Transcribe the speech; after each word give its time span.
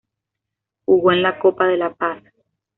Jugó 0.87 1.11
en 1.11 1.21
la 1.21 1.37
Copa 1.37 1.67
de 1.67 1.77
la 1.77 1.93
Paz. 1.93 2.23